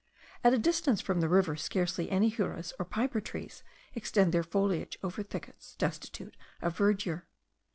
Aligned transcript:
At 0.43 0.55
a 0.55 0.57
distance 0.57 0.99
from 0.99 1.21
the 1.21 1.29
river 1.29 1.55
scarcely 1.55 2.09
any 2.09 2.27
huras 2.31 2.73
or 2.79 2.85
piper 2.85 3.21
trees 3.21 3.61
extend 3.93 4.31
their 4.31 4.41
foliage 4.41 4.97
over 5.03 5.21
thickets 5.21 5.75
destitute 5.75 6.35
of 6.59 6.75
verdure. 6.75 7.27